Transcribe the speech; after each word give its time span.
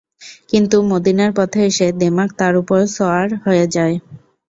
কিন্তু 0.49 0.77
মদীনার 0.89 1.31
পথে 1.37 1.59
এসে 1.69 1.87
দেমাগ 1.99 2.29
তার 2.39 2.53
উপর 2.61 2.79
সওয়ার 2.95 3.27
হয়ে 3.45 3.65
যায়। 3.75 3.95